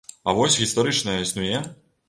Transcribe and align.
А 0.31 0.33
вось 0.37 0.57
гістарычная 0.61 1.19
існуе? 1.27 1.63